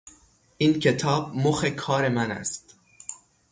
[0.57, 2.75] این کتاب مخ کار من است.